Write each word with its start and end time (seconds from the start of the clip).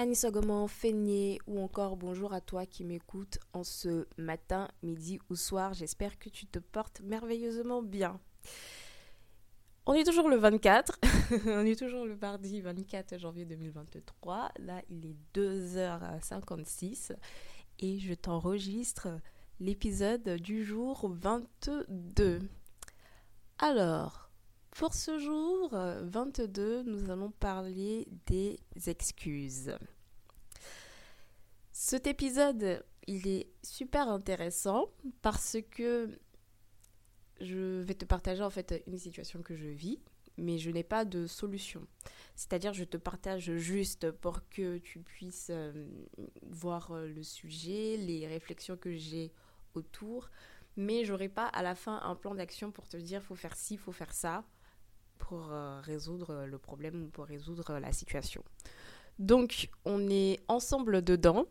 Annie 0.00 0.16
Sogoman, 0.16 0.66
Feigné 0.66 1.38
ou 1.46 1.60
encore 1.60 1.98
bonjour 1.98 2.32
à 2.32 2.40
toi 2.40 2.64
qui 2.64 2.84
m'écoutes 2.84 3.38
en 3.52 3.62
ce 3.62 4.06
matin, 4.16 4.70
midi 4.82 5.20
ou 5.28 5.36
soir. 5.36 5.74
J'espère 5.74 6.18
que 6.18 6.30
tu 6.30 6.46
te 6.46 6.58
portes 6.58 7.02
merveilleusement 7.02 7.82
bien. 7.82 8.18
On 9.84 9.92
est 9.92 10.04
toujours 10.04 10.30
le 10.30 10.36
24, 10.36 10.98
on 11.48 11.66
est 11.66 11.78
toujours 11.78 12.06
le 12.06 12.16
mardi 12.16 12.62
24 12.62 13.18
janvier 13.18 13.44
2023. 13.44 14.52
Là, 14.60 14.80
il 14.88 15.04
est 15.04 15.38
2h56 15.38 17.12
et 17.80 17.98
je 17.98 18.14
t'enregistre 18.14 19.08
l'épisode 19.60 20.36
du 20.36 20.64
jour 20.64 21.10
22. 21.12 22.40
Alors, 23.58 24.29
pour 24.70 24.94
ce 24.94 25.18
jour 25.18 25.70
22, 25.72 26.82
nous 26.84 27.10
allons 27.10 27.30
parler 27.30 28.08
des 28.26 28.58
excuses. 28.86 29.76
Cet 31.72 32.06
épisode, 32.06 32.84
il 33.06 33.26
est 33.26 33.50
super 33.62 34.08
intéressant 34.08 34.88
parce 35.22 35.56
que 35.70 36.08
je 37.40 37.80
vais 37.80 37.94
te 37.94 38.04
partager 38.04 38.42
en 38.42 38.50
fait 38.50 38.82
une 38.86 38.98
situation 38.98 39.42
que 39.42 39.56
je 39.56 39.66
vis, 39.66 39.98
mais 40.36 40.58
je 40.58 40.70
n'ai 40.70 40.84
pas 40.84 41.04
de 41.04 41.26
solution. 41.26 41.86
C'est-à-dire, 42.36 42.72
je 42.72 42.84
te 42.84 42.96
partage 42.96 43.56
juste 43.56 44.10
pour 44.10 44.48
que 44.48 44.78
tu 44.78 45.00
puisses 45.00 45.48
euh, 45.50 45.86
voir 46.42 46.92
euh, 46.92 47.08
le 47.08 47.22
sujet, 47.22 47.96
les 47.96 48.26
réflexions 48.26 48.76
que 48.76 48.94
j'ai 48.94 49.32
autour, 49.74 50.30
mais 50.76 51.04
j'aurai 51.04 51.28
pas 51.28 51.46
à 51.46 51.62
la 51.62 51.74
fin 51.74 52.00
un 52.02 52.14
plan 52.14 52.34
d'action 52.34 52.70
pour 52.70 52.88
te 52.88 52.96
dire 52.96 53.22
faut 53.22 53.34
faire 53.34 53.56
ci, 53.56 53.76
faut 53.76 53.92
faire 53.92 54.12
ça 54.12 54.44
pour 55.20 55.52
euh, 55.52 55.80
résoudre 55.82 56.46
le 56.46 56.58
problème 56.58 57.04
ou 57.04 57.08
pour 57.08 57.26
résoudre 57.26 57.78
la 57.78 57.92
situation. 57.92 58.42
Donc, 59.18 59.68
on 59.84 60.08
est 60.10 60.40
ensemble 60.48 61.02
dedans. 61.02 61.46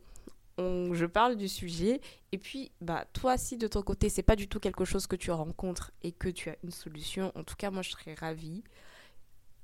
Je 0.57 1.05
parle 1.05 1.37
du 1.37 1.47
sujet 1.47 2.01
et 2.33 2.37
puis 2.37 2.69
bah 2.81 3.05
toi 3.13 3.37
si 3.37 3.55
de 3.55 3.65
ton 3.65 3.81
côté 3.81 4.09
c'est 4.09 4.23
pas 4.23 4.35
du 4.35 4.49
tout 4.49 4.59
quelque 4.59 4.83
chose 4.83 5.07
que 5.07 5.15
tu 5.15 5.31
rencontres 5.31 5.93
et 6.01 6.11
que 6.11 6.27
tu 6.27 6.49
as 6.49 6.57
une 6.65 6.71
solution 6.71 7.31
en 7.35 7.45
tout 7.45 7.55
cas 7.55 7.71
moi 7.71 7.81
je 7.81 7.91
serais 7.91 8.13
ravie 8.13 8.61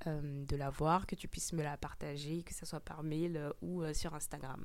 euh, 0.06 0.46
de 0.46 0.56
la 0.56 0.70
voir 0.70 1.06
que 1.06 1.14
tu 1.14 1.28
puisses 1.28 1.52
me 1.52 1.62
la 1.62 1.76
partager 1.76 2.42
que 2.44 2.54
ce 2.54 2.64
soit 2.64 2.80
par 2.80 3.02
mail 3.02 3.36
euh, 3.36 3.52
ou 3.60 3.84
sur 3.92 4.14
Instagram 4.14 4.64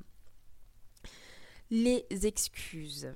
les 1.70 2.06
excuses 2.22 3.12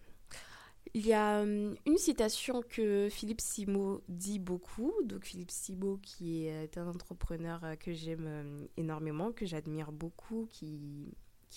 il 0.96 1.06
y 1.06 1.12
a 1.12 1.42
hum, 1.42 1.76
une 1.84 1.98
citation 1.98 2.62
que 2.62 3.08
Philippe 3.10 3.42
Simo 3.42 4.02
dit 4.08 4.38
beaucoup. 4.38 4.94
Donc 5.04 5.26
Philippe 5.26 5.50
Simo 5.50 5.98
qui 5.98 6.46
est 6.46 6.78
un 6.78 6.88
entrepreneur 6.88 7.62
euh, 7.64 7.76
que 7.76 7.92
j'aime 7.92 8.66
énormément, 8.78 9.30
que 9.30 9.44
j'admire 9.44 9.92
beaucoup, 9.92 10.48
qui, 10.50 11.14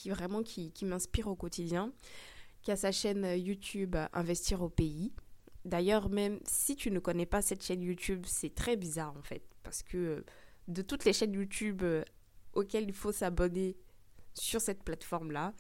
vraiment 0.08 0.44
qui, 0.44 0.74
m'inspire 0.84 1.28
au 1.28 1.36
quotidien, 1.36 1.94
qui 2.62 2.72
a 2.72 2.76
sa 2.76 2.92
chaîne 2.92 3.26
YouTube 3.38 3.96
Investir 4.12 4.62
au 4.62 4.68
pays. 4.68 5.14
D'ailleurs, 5.64 6.10
même 6.10 6.42
si 6.46 6.76
tu 6.76 6.92
ne 6.92 7.00
connais 7.00 7.26
pas 7.26 7.42
cette 7.42 7.64
chaîne 7.64 7.82
YouTube, 7.82 8.26
c'est 8.28 8.54
très 8.54 8.76
bizarre 8.76 9.16
en 9.18 9.24
fait, 9.24 9.44
parce 9.64 9.84
que 9.84 9.98
euh, 9.98 10.26
de 10.68 10.82
toutes 10.82 11.06
les 11.06 11.14
chaînes 11.14 11.34
YouTube 11.34 11.82
euh, 11.84 12.04
auxquelles 12.52 12.90
il 12.90 12.94
faut 12.94 13.14
s'abonner 13.14 13.78
sur 14.34 14.60
cette 14.60 14.84
plateforme-là, 14.84 15.54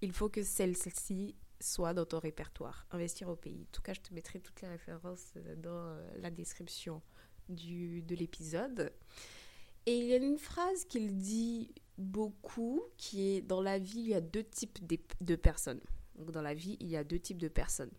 il 0.00 0.12
faut 0.12 0.30
que 0.30 0.42
celle-ci 0.42 1.34
soit 1.60 1.94
dans 1.94 2.06
ton 2.06 2.18
répertoire. 2.18 2.86
Investir 2.90 3.28
au 3.28 3.36
pays. 3.36 3.62
En 3.68 3.72
tout 3.72 3.82
cas, 3.82 3.94
je 3.94 4.00
te 4.00 4.14
mettrai 4.14 4.40
toutes 4.40 4.60
les 4.62 4.68
références 4.68 5.32
euh, 5.36 5.56
dans 5.56 5.70
euh, 5.70 6.18
la 6.18 6.30
description 6.30 7.02
du, 7.48 8.02
de 8.02 8.14
l'épisode. 8.14 8.92
Et 9.86 9.96
il 9.96 10.06
y 10.06 10.12
a 10.12 10.16
une 10.16 10.38
phrase 10.38 10.84
qu'il 10.84 11.16
dit 11.16 11.72
beaucoup 11.96 12.82
qui 12.96 13.22
est 13.22 13.40
dans 13.40 13.62
la 13.62 13.78
vie, 13.78 14.00
il 14.00 14.08
y 14.08 14.14
a 14.14 14.20
deux 14.20 14.44
types 14.44 14.78
de 15.20 15.36
personnes. 15.36 15.80
Donc 16.16 16.30
dans 16.30 16.42
la 16.42 16.54
vie, 16.54 16.76
il 16.80 16.88
y 16.88 16.96
a 16.96 17.04
deux 17.04 17.18
types 17.18 17.38
de 17.38 17.48
personnes. 17.48 17.92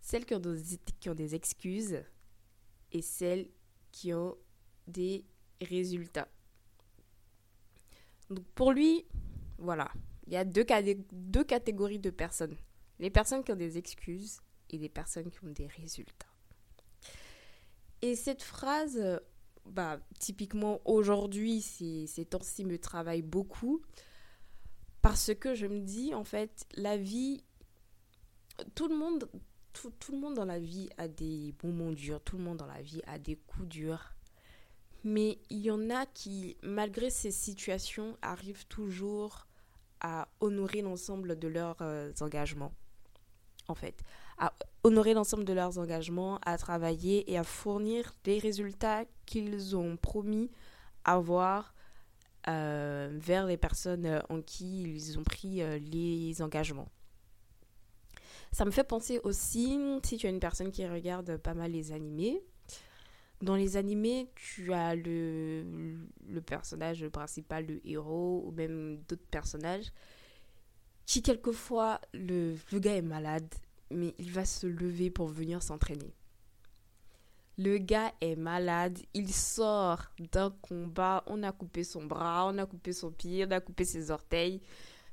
Celles 0.00 0.26
qui 0.26 0.34
ont 0.34 0.40
des, 0.40 0.60
qui 1.00 1.08
ont 1.08 1.14
des 1.14 1.34
excuses 1.34 2.02
et 2.92 3.00
celles 3.00 3.48
qui 3.92 4.12
ont 4.12 4.36
des 4.86 5.24
résultats. 5.62 6.28
Donc 8.28 8.44
pour 8.54 8.72
lui, 8.72 9.06
voilà, 9.58 9.90
il 10.26 10.32
y 10.32 10.36
a 10.36 10.44
deux, 10.44 10.64
catégories 10.64 11.98
de 11.98 12.10
personnes. 12.10 12.56
Les 12.98 13.10
personnes 13.10 13.44
qui 13.44 13.52
ont 13.52 13.56
des 13.56 13.78
excuses 13.78 14.40
et 14.70 14.78
les 14.78 14.88
personnes 14.88 15.30
qui 15.30 15.44
ont 15.44 15.50
des 15.50 15.66
résultats. 15.66 16.26
Et 18.02 18.16
cette 18.16 18.42
phrase, 18.42 19.20
bah, 19.66 19.98
typiquement 20.18 20.80
aujourd'hui, 20.84 21.60
ces, 21.60 22.06
ces 22.06 22.24
temps-ci 22.24 22.64
me 22.64 22.78
travaille 22.78 23.22
beaucoup 23.22 23.82
parce 25.02 25.34
que 25.34 25.54
je 25.54 25.66
me 25.66 25.80
dis, 25.80 26.14
en 26.14 26.24
fait, 26.24 26.66
la 26.76 26.96
vie, 26.96 27.44
tout 28.74 28.88
le 28.88 28.96
monde, 28.96 29.28
tout, 29.74 29.92
tout 30.00 30.12
le 30.12 30.18
monde 30.18 30.34
dans 30.34 30.46
la 30.46 30.58
vie 30.58 30.88
a 30.96 31.08
des 31.08 31.54
moments 31.62 31.92
durs, 31.92 32.22
tout 32.22 32.38
le 32.38 32.44
monde 32.44 32.56
dans 32.56 32.66
la 32.66 32.80
vie 32.80 33.02
a 33.06 33.18
des 33.18 33.36
coups 33.36 33.68
durs. 33.68 34.14
Mais 35.02 35.38
il 35.50 35.58
y 35.58 35.70
en 35.70 35.90
a 35.90 36.06
qui, 36.06 36.56
malgré 36.62 37.10
ces 37.10 37.30
situations, 37.30 38.16
arrivent 38.22 38.66
toujours 38.66 39.46
honorer 40.40 40.82
l'ensemble 40.82 41.38
de 41.38 41.48
leurs 41.48 41.76
euh, 41.80 42.12
engagements. 42.20 42.72
En 43.68 43.74
fait, 43.74 44.02
à 44.36 44.52
honorer 44.82 45.14
l'ensemble 45.14 45.44
de 45.44 45.54
leurs 45.54 45.78
engagements, 45.78 46.38
à 46.44 46.58
travailler 46.58 47.30
et 47.32 47.38
à 47.38 47.44
fournir 47.44 48.14
des 48.24 48.38
résultats 48.38 49.04
qu'ils 49.24 49.74
ont 49.74 49.96
promis 49.96 50.50
avoir 51.04 51.74
euh, 52.48 53.08
vers 53.12 53.46
les 53.46 53.56
personnes 53.56 54.22
en 54.28 54.42
qui 54.42 54.82
ils 54.82 55.18
ont 55.18 55.24
pris 55.24 55.62
euh, 55.62 55.78
les 55.78 56.42
engagements. 56.42 56.90
Ça 58.52 58.66
me 58.66 58.70
fait 58.70 58.84
penser 58.84 59.18
aussi, 59.24 59.80
si 60.04 60.18
tu 60.18 60.26
es 60.26 60.30
une 60.30 60.40
personne 60.40 60.70
qui 60.70 60.86
regarde 60.86 61.38
pas 61.38 61.54
mal 61.54 61.72
les 61.72 61.90
animés, 61.92 62.42
dans 63.42 63.56
les 63.56 63.76
animés, 63.76 64.30
tu 64.34 64.72
as 64.72 64.94
le, 64.94 65.64
le 66.28 66.40
personnage 66.40 67.06
principal, 67.08 67.66
le 67.66 67.86
héros, 67.86 68.44
ou 68.46 68.52
même 68.52 68.98
d'autres 69.08 69.26
personnages, 69.30 69.92
qui 71.06 71.22
quelquefois, 71.22 72.00
le, 72.12 72.56
le 72.72 72.78
gars 72.78 72.96
est 72.96 73.02
malade, 73.02 73.52
mais 73.90 74.14
il 74.18 74.30
va 74.30 74.44
se 74.44 74.66
lever 74.66 75.10
pour 75.10 75.28
venir 75.28 75.62
s'entraîner. 75.62 76.14
Le 77.56 77.78
gars 77.78 78.12
est 78.20 78.34
malade, 78.34 78.98
il 79.12 79.32
sort 79.32 80.10
d'un 80.32 80.50
combat, 80.50 81.22
on 81.26 81.42
a 81.42 81.52
coupé 81.52 81.84
son 81.84 82.04
bras, 82.04 82.46
on 82.48 82.58
a 82.58 82.66
coupé 82.66 82.92
son 82.92 83.12
pied, 83.12 83.44
on 83.46 83.50
a 83.52 83.60
coupé 83.60 83.84
ses 83.84 84.10
orteils. 84.10 84.60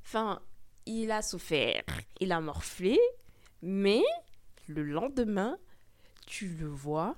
Enfin, 0.03 0.41
il 0.87 1.11
a 1.11 1.21
souffert, 1.21 1.83
il 2.19 2.31
a 2.31 2.41
morflé, 2.41 2.97
mais 3.61 4.01
le 4.67 4.83
lendemain, 4.83 5.57
tu 6.25 6.47
le 6.47 6.67
vois 6.67 7.15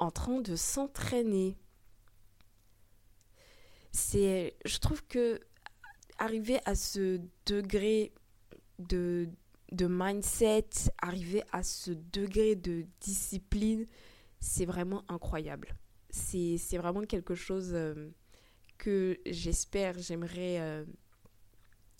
en 0.00 0.10
train 0.10 0.40
de 0.40 0.56
s'entraîner. 0.56 1.56
C'est, 3.92 4.56
je 4.64 4.78
trouve 4.78 5.06
que 5.06 5.40
arriver 6.18 6.58
à 6.64 6.74
ce 6.74 7.20
degré 7.46 8.12
de, 8.78 9.28
de 9.72 9.86
mindset, 9.86 10.68
arriver 11.00 11.42
à 11.52 11.62
ce 11.62 11.90
degré 11.90 12.56
de 12.56 12.86
discipline, 13.00 13.86
c'est 14.40 14.64
vraiment 14.64 15.04
incroyable. 15.08 15.76
C'est, 16.10 16.56
vraiment 16.76 17.02
quelque 17.02 17.34
chose 17.34 17.70
euh, 17.72 18.10
que 18.78 19.20
j'espère, 19.26 19.98
j'aimerais, 19.98 20.60
euh, 20.60 20.84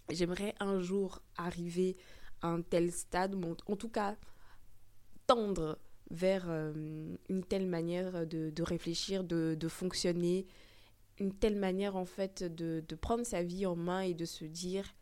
j'aimerais 0.09 0.55
un 0.59 0.81
jour 0.81 1.23
arriver 1.37 1.97
à 2.41 2.49
un 2.49 2.63
tel 2.63 2.91
stade, 2.91 3.37
en 3.67 3.77
tout 3.77 3.89
cas 3.89 4.17
tendre 5.27 5.79
vers 6.11 6.47
euh, 6.49 6.73
une 7.29 7.45
telle 7.45 7.67
manière 7.67 8.27
de, 8.27 8.63
réfléchir, 8.63 9.25
de, 9.25 9.69
fonctionner, 9.69 10.47
une 11.19 11.33
telle 11.33 11.57
manière 11.57 11.97
en 11.97 12.05
fait 12.05 12.43
de, 12.43 12.83
de, 12.87 12.95
prendre 12.95 13.25
sa 13.25 13.43
vie 13.43 13.67
en 13.67 13.77
main 13.77 14.01
et 14.01 14.15
de 14.15 14.25
se 14.25 14.45
dire 14.45 14.95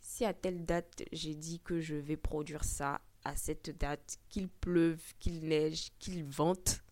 si 0.00 0.24
à 0.24 0.32
telle 0.32 0.64
date 0.64 1.02
j'ai 1.12 1.34
dit 1.34 1.60
que 1.60 1.80
je 1.80 1.94
vais 1.94 2.16
produire 2.16 2.64
ça, 2.64 3.00
à 3.24 3.36
cette 3.36 3.76
date, 3.78 4.18
qu'il 4.28 4.48
pleuve, 4.48 5.00
qu'il 5.18 5.40
neige, 5.46 5.90
qu'il 5.98 6.24
vente, 6.24 6.82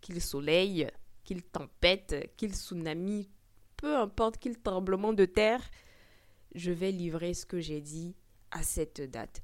qu'il 0.00 0.20
soleil, 0.20 0.88
qu'il 1.24 1.42
tempête, 1.42 2.32
qu'il 2.36 2.54
tsunami, 2.54 3.28
peu 3.76 3.96
importe 3.96 4.38
qu'il 4.38 4.58
tremblement 4.58 5.12
de 5.12 5.24
terre, 5.24 5.62
je 6.54 6.70
vais 6.70 6.92
livrer 6.92 7.34
ce 7.34 7.46
que 7.46 7.60
j'ai 7.60 7.80
dit 7.80 8.14
à 8.50 8.62
cette 8.62 9.00
date. 9.00 9.42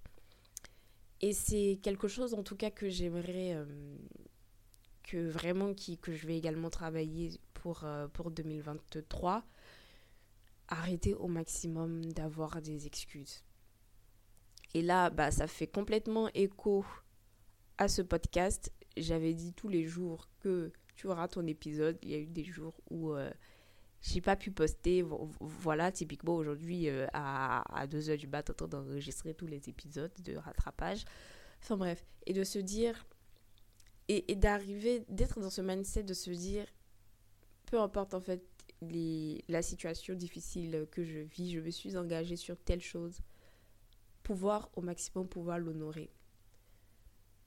Et 1.20 1.32
c'est 1.32 1.78
quelque 1.82 2.08
chose 2.08 2.34
en 2.34 2.42
tout 2.42 2.56
cas 2.56 2.70
que 2.70 2.88
j'aimerais 2.88 3.54
euh, 3.54 3.64
que 5.02 5.28
vraiment 5.28 5.74
que 5.74 6.12
je 6.12 6.26
vais 6.26 6.36
également 6.36 6.70
travailler 6.70 7.40
pour, 7.54 7.84
euh, 7.84 8.06
pour 8.08 8.30
2023. 8.30 9.44
Arrêter 10.68 11.14
au 11.14 11.28
maximum 11.28 12.04
d'avoir 12.12 12.60
des 12.60 12.86
excuses. 12.86 13.42
Et 14.74 14.82
là, 14.82 15.08
bah, 15.08 15.30
ça 15.30 15.46
fait 15.46 15.66
complètement 15.66 16.28
écho 16.34 16.84
à 17.78 17.88
ce 17.88 18.02
podcast. 18.02 18.70
J'avais 18.96 19.32
dit 19.32 19.54
tous 19.54 19.68
les 19.68 19.86
jours 19.86 20.28
que 20.40 20.72
tu 20.94 21.06
auras 21.06 21.26
ton 21.26 21.46
épisode. 21.46 21.98
Il 22.02 22.10
y 22.10 22.14
a 22.14 22.18
eu 22.18 22.26
des 22.26 22.44
jours 22.44 22.78
où 22.90 23.14
euh, 23.14 23.30
j'ai 24.00 24.20
pas 24.20 24.36
pu 24.36 24.50
poster. 24.50 25.02
Voilà, 25.40 25.90
typiquement 25.92 26.34
aujourd'hui 26.34 26.88
euh, 26.88 27.06
à, 27.12 27.86
2h 27.86 28.16
du 28.16 28.26
mat, 28.26 28.50
en 28.50 28.54
train 28.54 28.68
d'enregistrer 28.68 29.34
tous 29.34 29.46
les 29.46 29.68
épisodes 29.68 30.12
de 30.22 30.36
rattrapage. 30.36 31.04
Enfin 31.62 31.76
bref, 31.76 32.04
et 32.26 32.32
de 32.32 32.44
se 32.44 32.58
dire, 32.58 33.06
et, 34.08 34.36
d'arriver, 34.36 35.04
d'être 35.08 35.40
dans 35.40 35.50
ce 35.50 35.60
mindset 35.60 36.04
de 36.04 36.14
se 36.14 36.30
dire, 36.30 36.66
peu 37.66 37.80
importe 37.80 38.14
en 38.14 38.20
fait 38.20 38.42
la 39.48 39.62
situation 39.62 40.14
difficile 40.14 40.86
que 40.92 41.02
je 41.02 41.18
vis, 41.18 41.50
je 41.50 41.60
me 41.60 41.70
suis 41.70 41.96
engagée 41.96 42.36
sur 42.36 42.56
telle 42.56 42.80
chose, 42.80 43.20
pouvoir 44.22 44.70
au 44.74 44.82
maximum 44.82 45.28
pouvoir 45.28 45.58
l'honorer. 45.58 46.10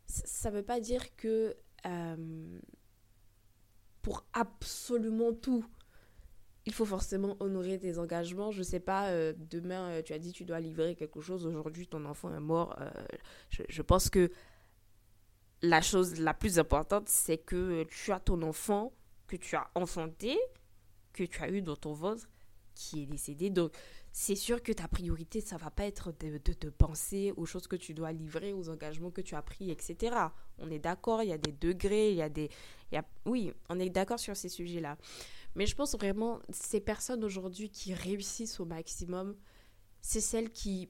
Ça 0.08 0.52
ne 0.52 0.58
veut 0.58 0.64
pas 0.64 0.82
dire 0.82 1.16
que 1.16 1.56
euh, 1.86 2.60
pour 4.02 4.26
absolument 4.34 5.34
tout, 5.34 5.66
il 6.66 6.74
faut 6.74 6.86
forcément 6.86 7.38
honorer 7.40 7.80
tes 7.80 7.98
engagements. 7.98 8.52
Je 8.52 8.64
sais 8.64 8.80
pas, 8.80 9.10
euh, 9.10 9.34
demain, 9.38 9.90
euh, 9.90 10.02
tu 10.02 10.14
as 10.14 10.20
dit 10.20 10.32
tu 10.32 10.46
dois 10.46 10.60
livrer 10.60 10.96
quelque 10.96 11.22
chose, 11.22 11.46
aujourd'hui 11.46 11.88
ton 11.88 12.06
enfant 12.06 12.34
est 12.36 12.40
mort. 12.40 12.76
Euh, 12.80 12.90
je, 13.50 13.82
pense 13.82 14.10
que 14.10 14.32
la 15.62 15.82
chose 15.82 16.20
la 16.20 16.34
plus 16.34 16.60
importante, 16.60 17.10
c'est 17.10 17.38
que 17.38 17.84
tu 17.84 18.12
as 18.12 18.20
ton 18.20 18.42
enfant 18.44 18.94
que 19.28 19.38
tu 19.38 19.56
as 19.56 19.70
enfanté, 19.76 20.38
que 21.14 21.24
tu 21.24 21.42
as 21.42 21.50
eu 21.50 21.62
dans 21.62 21.78
ton 21.78 21.94
ventre, 21.94 22.28
qui 22.76 23.04
est 23.04 23.06
décédé. 23.06 23.50
Donc, 23.50 23.72
c'est 24.12 24.36
sûr 24.36 24.62
que 24.62 24.74
ta 24.74 24.88
priorité, 24.88 25.40
ça 25.40 25.58
va 25.58 25.72
pas 25.72 25.86
être 25.86 26.14
de, 26.20 26.38
te 26.38 26.68
penser 26.68 27.34
aux 27.38 27.46
choses 27.46 27.68
que 27.68 27.78
tu 27.78 27.94
dois 27.94 28.12
livrer, 28.12 28.52
aux 28.52 28.70
engagements 28.70 29.10
que 29.10 29.22
tu 29.22 29.36
as 29.36 29.42
pris, 29.42 29.72
etc. 29.72 30.16
On 30.58 30.70
est 30.70 30.80
d'accord, 30.80 31.24
il 31.24 31.30
y 31.30 31.34
a 31.34 31.38
des 31.38 31.54
degrés, 31.54 32.12
il 32.12 32.18
y 32.18 32.22
a 32.22 32.30
des... 32.30 32.50
Oui, 33.26 33.54
on 33.70 33.80
est 33.80 33.90
d'accord 33.90 34.20
sur 34.20 34.36
ces 34.36 34.50
sujets-là. 34.50 34.98
Mais 35.56 35.66
je 35.66 35.76
pense 35.76 35.96
vraiment, 35.96 36.40
ces 36.50 36.80
personnes 36.80 37.24
aujourd'hui 37.24 37.70
qui 37.70 37.94
réussissent 37.94 38.60
au 38.60 38.66
maximum, 38.66 39.36
c'est 40.02 40.22
celles 40.22 40.52
qui, 40.52 40.90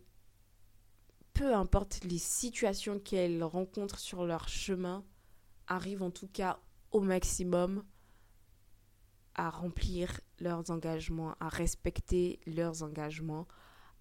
peu 1.34 1.54
importe 1.56 2.04
les 2.04 2.20
situations 2.20 3.00
qu'elles 3.00 3.44
rencontrent 3.44 4.00
sur 4.00 4.26
leur 4.26 4.48
chemin, 4.48 5.04
arrivent 5.68 6.04
en 6.04 6.12
tout 6.12 6.28
cas 6.28 6.60
au 6.92 7.02
maximum 7.02 7.84
à 9.36 9.50
remplir 9.50 10.20
leurs 10.40 10.70
engagements, 10.70 11.36
à 11.40 11.50
respecter 11.50 12.40
leurs 12.46 12.84
engagements, 12.84 13.48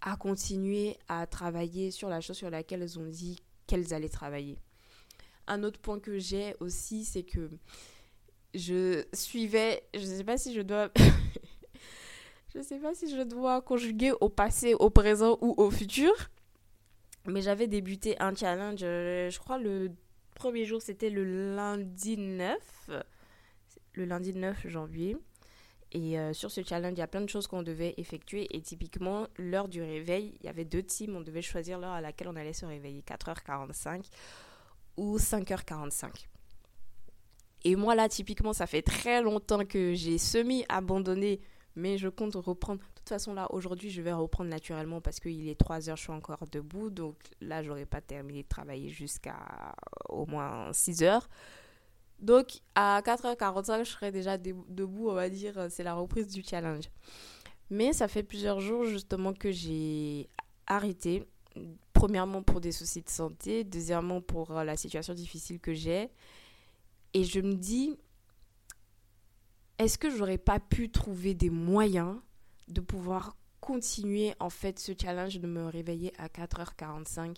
à 0.00 0.16
continuer 0.16 0.98
à 1.08 1.26
travailler 1.26 1.90
sur 1.90 2.08
la 2.08 2.20
chose 2.20 2.36
sur 2.36 2.50
laquelle 2.50 2.82
elles 2.82 2.98
ont 2.98 3.06
dit 3.06 3.38
qu'elles 3.66 3.94
allaient 3.94 4.08
travailler. 4.08 4.58
Un 5.46 5.62
autre 5.62 5.80
point 5.80 6.00
que 6.00 6.18
j'ai 6.18 6.54
aussi, 6.60 7.04
c'est 7.04 7.22
que 7.22 7.50
je 8.54 9.04
suivais, 9.12 9.82
je 9.94 10.00
ne 10.00 10.16
sais 10.16 10.24
pas 10.24 10.36
si 10.36 10.54
je 10.54 10.60
dois, 10.60 10.90
je 12.54 12.62
sais 12.62 12.78
pas 12.78 12.94
si 12.94 13.10
je 13.14 13.22
dois 13.22 13.60
conjuguer 13.62 14.12
au 14.20 14.28
passé, 14.28 14.74
au 14.74 14.90
présent 14.90 15.38
ou 15.40 15.54
au 15.56 15.70
futur, 15.70 16.12
mais 17.26 17.42
j'avais 17.42 17.66
débuté 17.66 18.20
un 18.20 18.34
challenge, 18.34 18.80
je 18.80 19.38
crois 19.38 19.58
le 19.58 19.90
premier 20.34 20.64
jour 20.64 20.80
c'était 20.80 21.10
le 21.10 21.54
lundi 21.54 22.16
9, 22.16 22.90
le 23.94 24.04
lundi 24.04 24.34
9 24.34 24.66
janvier. 24.68 25.16
Et 25.92 26.18
euh, 26.18 26.32
sur 26.32 26.50
ce 26.50 26.62
challenge, 26.62 26.92
il 26.92 27.00
y 27.00 27.02
a 27.02 27.08
plein 27.08 27.20
de 27.20 27.28
choses 27.28 27.46
qu'on 27.46 27.62
devait 27.62 27.94
effectuer. 27.96 28.46
Et 28.56 28.60
typiquement, 28.60 29.26
l'heure 29.36 29.68
du 29.68 29.82
réveil, 29.82 30.34
il 30.40 30.46
y 30.46 30.48
avait 30.48 30.64
deux 30.64 30.82
teams. 30.82 31.16
On 31.16 31.20
devait 31.20 31.42
choisir 31.42 31.78
l'heure 31.78 31.92
à 31.92 32.00
laquelle 32.00 32.28
on 32.28 32.36
allait 32.36 32.52
se 32.52 32.64
réveiller, 32.64 33.02
4h45 33.02 34.04
ou 34.96 35.18
5h45. 35.18 36.26
Et 37.64 37.76
moi, 37.76 37.94
là, 37.94 38.08
typiquement, 38.08 38.52
ça 38.52 38.66
fait 38.66 38.82
très 38.82 39.22
longtemps 39.22 39.64
que 39.64 39.94
j'ai 39.94 40.18
semi-abandonné, 40.18 41.40
mais 41.76 41.98
je 41.98 42.08
compte 42.08 42.34
reprendre. 42.34 42.80
De 42.80 42.86
toute 42.94 43.08
façon, 43.08 43.34
là, 43.34 43.46
aujourd'hui, 43.52 43.90
je 43.90 44.02
vais 44.02 44.12
reprendre 44.12 44.50
naturellement 44.50 45.00
parce 45.00 45.20
qu'il 45.20 45.48
est 45.48 45.58
3 45.58 45.88
heures, 45.90 45.96
je 45.96 46.02
suis 46.02 46.12
encore 46.12 46.46
debout. 46.50 46.90
Donc 46.90 47.16
là, 47.40 47.62
j'aurais 47.62 47.86
pas 47.86 48.00
terminé 48.00 48.42
de 48.42 48.48
travailler 48.48 48.88
jusqu'à 48.88 49.74
au 50.08 50.26
moins 50.26 50.72
6 50.72 51.02
heures. 51.02 51.28
Donc 52.18 52.60
à 52.74 53.00
4h45, 53.02 53.84
je 53.84 53.90
serai 53.90 54.12
déjà 54.12 54.36
debout, 54.36 55.08
on 55.08 55.14
va 55.14 55.30
dire, 55.30 55.68
c'est 55.70 55.82
la 55.82 55.94
reprise 55.94 56.28
du 56.28 56.42
challenge. 56.42 56.84
Mais 57.70 57.92
ça 57.92 58.08
fait 58.08 58.22
plusieurs 58.22 58.60
jours 58.60 58.84
justement 58.84 59.32
que 59.32 59.50
j'ai 59.50 60.28
arrêté. 60.66 61.24
Premièrement 61.94 62.42
pour 62.42 62.60
des 62.60 62.72
soucis 62.72 63.02
de 63.02 63.08
santé, 63.08 63.64
deuxièmement 63.64 64.20
pour 64.20 64.52
la 64.52 64.76
situation 64.76 65.14
difficile 65.14 65.60
que 65.60 65.72
j'ai. 65.72 66.10
Et 67.14 67.24
je 67.24 67.40
me 67.40 67.54
dis, 67.54 67.96
est-ce 69.78 69.98
que 69.98 70.10
j'aurais 70.10 70.38
pas 70.38 70.60
pu 70.60 70.90
trouver 70.90 71.34
des 71.34 71.50
moyens 71.50 72.16
de 72.68 72.80
pouvoir 72.80 73.36
continuer 73.60 74.34
en 74.38 74.50
fait 74.50 74.78
ce 74.78 74.92
challenge 75.00 75.38
de 75.38 75.46
me 75.46 75.66
réveiller 75.66 76.12
à 76.18 76.28
4h45 76.28 77.36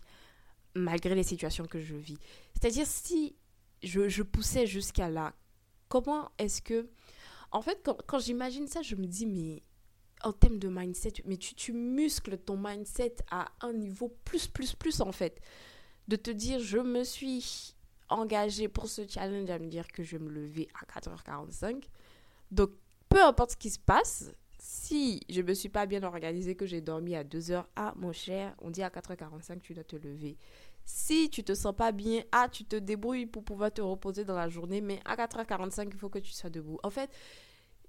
malgré 0.75 1.15
les 1.15 1.23
situations 1.23 1.67
que 1.67 1.81
je 1.81 1.95
vis? 1.95 2.19
C'est-à-dire 2.53 2.87
si 2.87 3.37
je, 3.83 4.23
poussais 4.23 4.67
jusqu'à 4.67 5.09
là, 5.09 5.35
comment 5.89 6.31
est-ce 6.39 6.61
que... 6.63 6.89
En 7.51 7.63
fait, 7.63 7.89
quand, 8.07 8.19
j'imagine 8.19 8.67
ça, 8.67 8.83
je 8.83 8.97
me 8.97 9.07
dis, 9.07 9.27
mais 9.27 9.63
en 10.23 10.33
termes 10.33 10.59
de 10.59 10.69
mindset, 10.69 11.15
mais 11.27 11.37
tu, 11.37 11.55
tu 11.55 11.73
muscles 11.73 12.39
ton 12.39 12.57
mindset 12.57 13.17
à 13.31 13.53
un 13.61 13.73
niveau 13.73 14.09
plus, 14.25 14.47
plus, 14.47 14.75
plus 14.75 15.01
en 15.01 15.13
fait. 15.13 15.41
De 16.09 16.17
te 16.17 16.31
dire, 16.31 16.61
je 16.61 16.79
me 16.79 17.05
suis 17.05 17.77
engagé 18.13 18.69
pour 18.69 18.89
ce 18.89 19.07
challenge 19.07 19.51
à 19.51 19.59
me 19.59 19.69
dire 19.69 19.89
que 19.89 20.03
je 20.03 20.17
vais 20.17 20.25
me 20.25 20.31
lever 20.31 20.69
à 20.81 20.85
4h45. 20.85 21.85
Donc, 22.51 22.71
peu 23.09 23.23
importe 23.23 23.53
ce 23.53 23.57
qui 23.57 23.71
se 23.71 23.79
passe, 23.79 24.33
si 24.59 25.21
je 25.29 25.43
me 25.43 25.55
suis 25.55 25.69
pas 25.69 25.87
bien 25.87 26.03
organisé, 26.03 26.55
que 26.55 26.67
j'ai 26.67 26.81
dormi 26.81 27.17
à 27.17 27.25
2h, 27.25 27.65
ah 27.77 27.93
mon 27.97 28.13
cher, 28.13 28.55
on 28.61 28.71
dit 28.71 28.83
à 28.83 28.91
4h45, 28.91 29.61
tu 29.61 29.75
dois 29.75 29.85
te 29.85 29.97
lever. 29.97 30.37
Si 30.85 31.31
tu 31.31 31.43
te 31.45 31.55
sens 31.55 31.75
pas 31.75 31.93
bien, 31.93 32.23
ah 32.33 32.49
tu 32.49 32.65
te 32.65 32.77
débrouilles 32.77 33.27
pour 33.27 33.45
pouvoir 33.45 33.73
te 33.73 33.81
reposer 33.81 34.25
dans 34.25 34.37
la 34.37 34.49
journée, 34.49 34.81
mais 34.81 35.01
à 35.05 35.17
4h45, 35.17 35.89
il 35.93 35.99
faut 35.99 36.09
que 36.09 36.19
tu 36.19 36.33
sois 36.33 36.51
debout. 36.51 36.79
En 36.83 36.91
fait, 36.91 37.11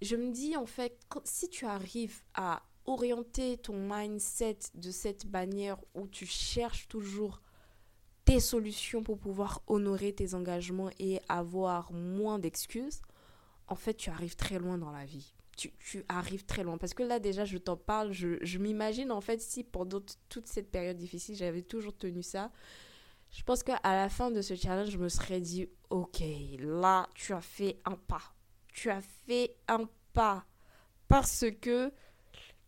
je 0.01 0.15
me 0.15 0.31
dis, 0.31 0.57
en 0.57 0.65
fait, 0.65 0.99
si 1.23 1.49
tu 1.49 1.65
arrives 1.65 2.21
à 2.33 2.63
orienter 2.85 3.57
ton 3.57 3.75
mindset 3.75 4.57
de 4.73 4.91
cette 4.91 5.25
manière 5.25 5.77
où 5.93 6.07
tu 6.07 6.25
cherches 6.25 6.87
toujours 6.87 7.41
tes 8.25 8.39
solutions 8.39 9.03
pour 9.03 9.17
pouvoir 9.17 9.61
honorer 9.67 10.13
tes 10.13 10.33
engagements 10.33 10.89
et 10.99 11.19
avoir 11.29 11.91
moins 11.91 12.39
d'excuses, 12.39 13.01
en 13.67 13.75
fait, 13.75 13.95
tu 13.95 14.09
arrives 14.09 14.35
très 14.35 14.59
loin 14.59 14.77
dans 14.77 14.91
la 14.91 15.05
vie. 15.05 15.33
tu, 15.57 15.71
tu, 15.79 16.03
arrives 16.09 16.45
très 16.45 16.63
loin. 16.63 16.77
Parce 16.77 16.93
que 16.93 17.03
là, 17.03 17.19
déjà, 17.19 17.45
je 17.45 17.57
t'en 17.57 17.77
parle, 17.77 18.11
je, 18.11 18.37
je 18.41 18.57
m'imagine 18.57 19.11
en 19.11 19.21
fait 19.21 19.41
si 19.41 19.63
pendant 19.63 20.01
toute 20.29 20.47
cette 20.47 20.71
période 20.71 20.97
difficile, 20.97 21.35
j'avais 21.35 21.61
toujours 21.61 21.95
tenu 21.95 22.23
ça. 22.23 22.51
Je 23.31 23.41
pense 23.43 23.63
qu'à 23.63 23.79
la 23.83 24.09
fin 24.09 24.29
de 24.29 24.41
ce 24.41 24.55
challenge, 24.55 24.91
je 24.91 24.97
me 24.97 25.09
serais 25.09 25.41
dit, 25.41 25.67
ok, 25.89 26.21
là, 26.59 27.07
tu 27.15 27.33
as 27.33 27.41
fait 27.41 27.79
un 27.85 27.95
pas. 27.95 28.21
Tu 28.67 28.91
as 28.91 29.01
fait 29.01 29.55
un 29.67 29.89
pas. 30.13 30.45
Parce 31.07 31.45
que 31.59 31.91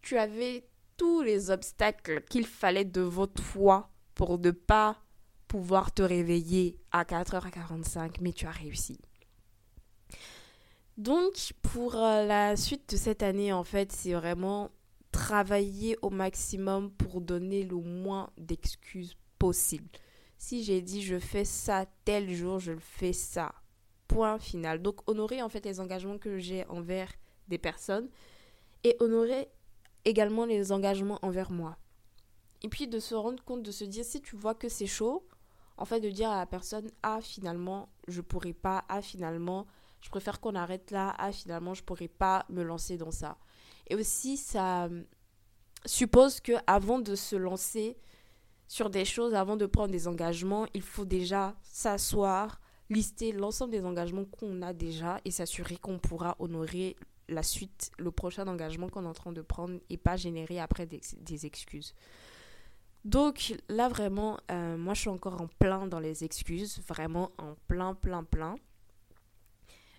tu 0.02 0.18
avais 0.18 0.68
tous 0.98 1.22
les 1.22 1.52
obstacles 1.52 2.24
qu'il 2.30 2.48
fallait 2.48 2.86
devant 2.86 3.28
toi 3.28 3.92
pour 4.16 4.40
ne 4.40 4.52
pas 4.52 5.05
pouvoir 5.56 5.94
te 5.94 6.02
réveiller 6.02 6.78
à 6.92 7.06
4h45, 7.06 8.18
mais 8.20 8.34
tu 8.34 8.46
as 8.46 8.52
réussi. 8.52 9.00
Donc, 10.98 11.54
pour 11.62 11.96
euh, 11.96 12.26
la 12.26 12.58
suite 12.58 12.90
de 12.90 12.98
cette 12.98 13.24
année, 13.24 13.54
en 13.54 13.64
fait, 13.64 13.90
c'est 13.94 14.12
vraiment 14.12 14.70
travailler 15.14 15.98
au 16.02 16.10
maximum 16.10 16.92
pour 16.92 17.22
donner 17.22 17.64
le 17.64 17.78
moins 17.78 18.32
d'excuses 18.38 19.16
possible. 19.40 19.88
Si 20.38 20.62
j'ai 20.62 20.82
dit 20.82 21.02
je 21.02 21.20
fais 21.20 21.46
ça 21.46 21.86
tel 22.04 22.34
jour, 22.34 22.60
je 22.60 22.74
le 22.74 22.80
fais 22.80 23.14
ça. 23.14 23.54
Point 24.10 24.40
final. 24.40 24.82
Donc, 24.82 25.10
honorer 25.10 25.42
en 25.42 25.48
fait 25.48 25.64
les 25.64 25.80
engagements 25.80 26.18
que 26.18 26.38
j'ai 26.38 26.66
envers 26.66 27.14
des 27.48 27.60
personnes 27.60 28.10
et 28.84 28.98
honorer 29.00 29.48
également 30.04 30.44
les 30.46 30.74
engagements 30.74 31.20
envers 31.22 31.50
moi. 31.50 31.78
Et 32.62 32.68
puis 32.68 32.90
de 32.90 33.00
se 33.00 33.16
rendre 33.16 33.42
compte, 33.42 33.64
de 33.64 33.72
se 33.72 33.86
dire 33.86 34.04
si 34.04 34.22
tu 34.22 34.36
vois 34.36 34.54
que 34.54 34.68
c'est 34.68 34.86
chaud, 34.86 35.26
en 35.78 35.86
fait 35.86 36.00
de 36.00 36.10
dire 36.10 36.30
à 36.30 36.38
la 36.38 36.46
personne 36.46 36.90
ah 37.04 37.20
finalement 37.22 37.90
je 38.08 38.22
pourrais 38.22 38.54
pas, 38.54 38.86
ah 38.90 39.02
finalement 39.02 39.66
je 40.02 40.10
préfère 40.10 40.40
qu'on 40.40 40.56
arrête 40.56 40.92
là, 40.92 41.16
ah 41.18 41.32
finalement 41.32 41.74
je 41.74 41.84
pourrais 41.84 42.08
pas 42.08 42.46
me 42.50 42.64
lancer 42.64 42.98
dans 42.98 43.12
ça. 43.12 43.38
Et 43.88 43.96
aussi 43.96 44.38
ça 44.38 44.86
euh, 44.86 45.04
suppose 45.86 46.40
que 46.40 46.54
avant 46.68 47.00
de 47.00 47.16
se 47.16 47.36
lancer 47.36 47.98
sur 48.68 48.90
des 48.90 49.06
choses, 49.06 49.34
avant 49.34 49.58
de 49.58 49.66
prendre 49.66 49.92
des 49.92 50.08
engagements, 50.08 50.66
il 50.74 50.82
faut 50.82 51.06
déjà 51.06 51.56
s'asseoir, 51.64 52.60
lister 52.90 53.32
l'ensemble 53.32 53.72
des 53.72 53.86
engagements 53.86 54.26
qu'on 54.26 54.62
a 54.62 54.74
déjà 54.74 55.20
et 55.26 55.32
s'assurer 55.32 55.78
qu'on 55.78 56.00
pourra 56.00 56.36
honorer 56.40 56.96
la 57.28 57.44
suite, 57.44 57.92
le 57.98 58.12
prochain 58.12 58.48
engagement 58.48 58.90
qu'on 58.90 59.04
est 59.04 59.08
en 59.08 59.14
train 59.14 59.32
de 59.32 59.42
prendre 59.42 59.80
et 59.90 59.98
pas 59.98 60.16
générer 60.16 60.60
après 60.60 60.86
des, 60.86 61.02
des 61.20 61.46
excuses. 61.46 61.94
Donc 63.06 63.54
là 63.70 63.88
vraiment, 63.88 64.40
euh, 64.50 64.78
moi 64.78 64.96
je 64.96 65.02
suis 65.02 65.10
encore 65.10 65.40
en 65.40 65.48
plein 65.60 65.86
dans 65.86 66.00
les 66.00 66.24
excuses, 66.24 66.82
vraiment 66.88 67.32
en 67.38 67.56
plein, 67.68 67.94
plein, 67.94 68.24
plein. 68.24 68.56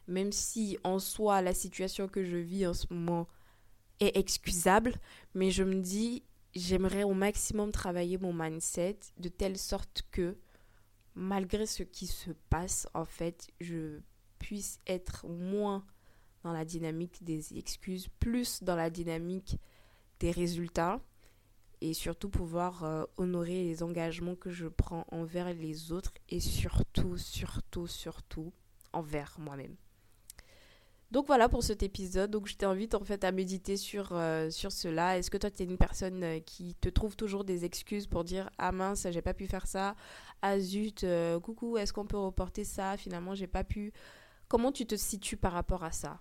Même 0.09 0.33
si 0.33 0.77
en 0.83 0.99
soi 0.99 1.41
la 1.41 1.55
situation 1.55 2.09
que 2.09 2.25
je 2.25 2.37
vis 2.37 2.67
en 2.67 2.75
ce 2.75 2.87
moment 2.91 3.29
est 4.01 4.17
excusable, 4.17 4.93
mais 5.35 5.53
je 5.53 5.63
me 5.63 5.81
dis 5.81 6.25
j'aimerais 6.53 7.05
au 7.05 7.15
maximum 7.15 7.71
travailler 7.71 8.19
mon 8.19 8.33
mindset 8.33 8.99
de 9.19 9.29
telle 9.29 9.57
sorte 9.57 10.03
que 10.11 10.37
malgré 11.15 11.65
ce 11.67 11.85
qui 11.85 12.09
se 12.09 12.33
passe, 12.51 12.89
en 12.93 13.05
fait, 13.05 13.49
je 13.61 14.01
puisse 14.41 14.81
être 14.87 15.29
moins 15.29 15.87
dans 16.43 16.53
la 16.53 16.65
dynamique 16.65 17.23
des 17.23 17.57
excuses, 17.57 18.09
plus 18.19 18.65
dans 18.65 18.77
la 18.77 18.91
dynamique 18.91 19.59
des 20.19 20.33
résultats 20.33 21.01
et 21.81 21.95
surtout 21.95 22.29
pouvoir 22.29 22.85
euh, 22.85 23.05
honorer 23.17 23.65
les 23.65 23.83
engagements 23.83 24.35
que 24.35 24.51
je 24.51 24.67
prends 24.67 25.07
envers 25.11 25.53
les 25.53 25.93
autres 25.93 26.15
et 26.29 26.41
surtout, 26.41 27.19
surtout, 27.19 27.87
surtout 27.87 28.53
envers 28.93 29.37
moi-même. 29.39 29.77
Donc 31.11 31.27
voilà 31.27 31.49
pour 31.49 31.63
cet 31.63 31.83
épisode. 31.83 32.31
Donc 32.31 32.49
je 32.49 32.57
t'invite 32.57 32.95
en 32.95 33.05
fait 33.05 33.23
à 33.25 33.31
méditer 33.31 33.77
sur, 33.77 34.09
euh, 34.13 34.51
sur 34.51 34.73
cela. 34.73 35.19
Est-ce 35.19 35.31
que 35.31 35.39
toi 35.39 35.51
tu 35.51 35.63
es 35.63 35.67
une 35.67 35.79
personne 35.79 36.23
euh, 36.25 36.41
qui 36.41 36.75
te 36.75 36.89
trouve 36.89 37.15
toujours 37.15 37.45
des 37.45 37.65
excuses 37.65 38.07
pour 38.07 38.25
dire 38.25 38.51
ah 38.59 38.73
mince 38.73 39.07
j'ai 39.11 39.23
pas 39.23 39.35
pu 39.35 39.47
faire 39.47 39.67
ça, 39.67 39.95
ah 40.43 40.59
zut 40.59 41.07
coucou 41.43 41.79
est-ce 41.79 41.93
qu'on 41.93 42.07
peut 42.07 42.19
reporter 42.19 42.65
ça? 42.65 42.97
Finalement 42.97 43.35
j'ai 43.35 43.47
pas 43.47 43.65
pu. 43.65 43.93
Comment 44.49 44.73
tu 44.73 44.87
te 44.87 44.97
situes 44.97 45.37
par 45.37 45.53
rapport 45.53 45.85
à 45.85 45.93
ça? 45.93 46.21